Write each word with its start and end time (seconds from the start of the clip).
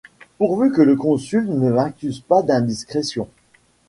Pourvu 0.39 0.71
que 0.71 0.81
le 0.81 0.95
Consul 0.95 1.45
ne 1.45 1.69
m'accuse 1.69 2.21
pas 2.21 2.41
d'indiscrétion! 2.41 3.27